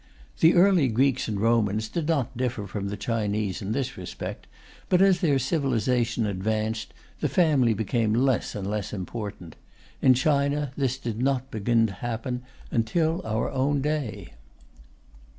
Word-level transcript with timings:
The 0.39 0.55
early 0.55 0.87
Greeks 0.87 1.27
and 1.27 1.39
Romans 1.39 1.87
did 1.87 2.07
not 2.07 2.35
differ 2.35 2.65
from 2.65 2.87
the 2.87 2.97
Chinese 2.97 3.61
in 3.61 3.71
this 3.71 3.97
respect, 3.99 4.47
but 4.89 4.99
as 4.99 5.19
their 5.19 5.37
civilization 5.37 6.25
advanced 6.25 6.91
the 7.19 7.29
family 7.29 7.75
became 7.75 8.11
less 8.15 8.55
and 8.55 8.67
less 8.67 8.93
important. 8.93 9.57
In 10.01 10.15
China, 10.15 10.71
this 10.75 10.97
did 10.97 11.21
not 11.21 11.51
begin 11.51 11.85
to 11.85 11.93
happen 11.93 12.41
until 12.71 13.21
our 13.25 13.51
own 13.51 13.79
day. 13.83 14.31